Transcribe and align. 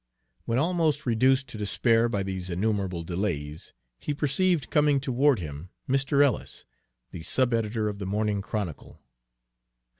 When 0.45 0.57
almost 0.57 1.05
reduced 1.05 1.47
to 1.49 1.59
despair 1.59 2.09
by 2.09 2.23
these 2.23 2.49
innumerable 2.49 3.03
delays, 3.03 3.71
he 3.99 4.15
perceived, 4.15 4.71
coming 4.71 4.99
toward 4.99 5.37
him, 5.37 5.69
Mr. 5.87 6.23
Ellis, 6.23 6.65
the 7.11 7.21
sub 7.21 7.53
editor 7.53 7.87
of 7.87 7.99
the 7.99 8.07
Morning 8.07 8.41
Chronicle. 8.41 8.99